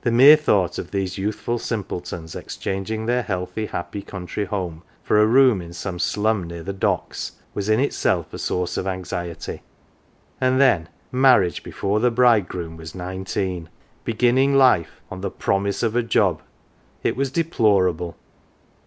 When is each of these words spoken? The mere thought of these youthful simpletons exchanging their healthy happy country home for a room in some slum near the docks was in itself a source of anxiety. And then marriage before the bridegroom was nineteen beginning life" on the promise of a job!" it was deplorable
The 0.00 0.10
mere 0.10 0.38
thought 0.38 0.78
of 0.78 0.92
these 0.92 1.18
youthful 1.18 1.58
simpletons 1.58 2.34
exchanging 2.34 3.04
their 3.04 3.22
healthy 3.22 3.66
happy 3.66 4.00
country 4.00 4.46
home 4.46 4.82
for 5.02 5.20
a 5.20 5.26
room 5.26 5.60
in 5.60 5.74
some 5.74 5.98
slum 5.98 6.44
near 6.44 6.62
the 6.62 6.72
docks 6.72 7.32
was 7.52 7.68
in 7.68 7.78
itself 7.78 8.32
a 8.32 8.38
source 8.38 8.78
of 8.78 8.86
anxiety. 8.86 9.60
And 10.40 10.58
then 10.58 10.88
marriage 11.10 11.62
before 11.62 12.00
the 12.00 12.10
bridegroom 12.10 12.78
was 12.78 12.94
nineteen 12.94 13.68
beginning 14.04 14.54
life" 14.54 15.02
on 15.10 15.20
the 15.20 15.30
promise 15.30 15.82
of 15.82 15.94
a 15.94 16.02
job!" 16.02 16.40
it 17.02 17.14
was 17.14 17.30
deplorable 17.30 18.16